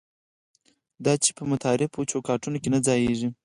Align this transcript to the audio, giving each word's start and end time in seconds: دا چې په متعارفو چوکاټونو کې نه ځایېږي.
دا 1.05 1.13
چې 1.23 1.29
په 1.37 1.43
متعارفو 1.51 2.07
چوکاټونو 2.11 2.57
کې 2.61 2.69
نه 2.73 2.79
ځایېږي. 2.85 3.29